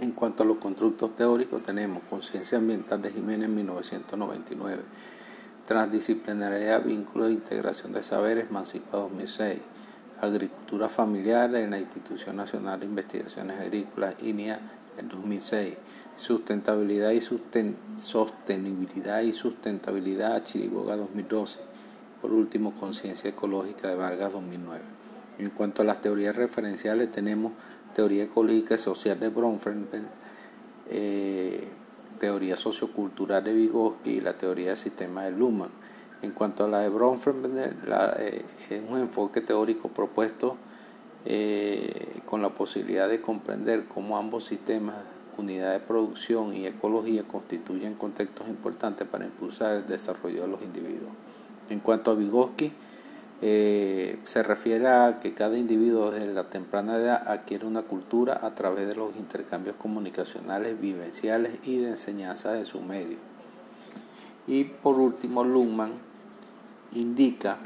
[0.00, 4.82] En cuanto a los constructos teóricos, tenemos Conciencia Ambiental de Jiménez en 1999,
[5.66, 9.58] Transdisciplinaridad, Vínculo de Integración de Saberes, Mancipa 2006,
[10.22, 14.58] Agricultura Familiar en la Institución Nacional de Investigaciones Agrícolas, INIA,
[14.96, 15.74] en 2006,
[16.16, 21.58] Sustentabilidad y Sostenibilidad y Sustentabilidad, Chiriboga 2012,
[22.22, 24.80] por último, Conciencia Ecológica de Vargas 2009.
[25.40, 27.52] En cuanto a las teorías referenciales, tenemos
[27.94, 30.04] teoría ecológica y social de Bronfenberg,
[30.88, 31.68] eh,
[32.18, 35.70] teoría sociocultural de Vygotsky y la teoría del sistema de Luhmann.
[36.22, 37.74] En cuanto a la de Bronfenberg,
[38.18, 40.56] eh, es un enfoque teórico propuesto
[41.24, 44.96] eh, con la posibilidad de comprender cómo ambos sistemas,
[45.38, 51.12] unidad de producción y ecología, constituyen contextos importantes para impulsar el desarrollo de los individuos.
[51.70, 52.72] En cuanto a Vygotsky,
[53.42, 58.54] eh, se refiere a que cada individuo desde la temprana edad adquiere una cultura a
[58.54, 63.16] través de los intercambios comunicacionales, vivenciales y de enseñanza de su medio.
[64.46, 65.92] Y por último, Luhmann
[66.92, 67.56] indica,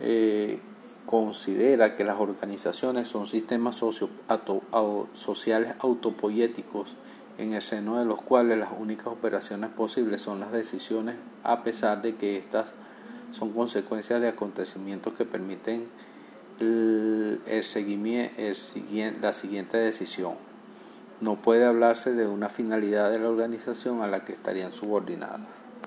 [0.00, 0.60] eh,
[1.04, 6.94] considera que las organizaciones son sistemas sociales autopoyéticos
[7.36, 12.00] en el seno de los cuales las únicas operaciones posibles son las decisiones, a pesar
[12.00, 12.72] de que éstas
[13.32, 15.86] son consecuencias de acontecimientos que permiten
[16.60, 18.34] el, seguimiento,
[19.20, 20.34] la siguiente decisión.
[21.20, 25.72] No puede hablarse de una finalidad de la organización a la que estarían subordinadas.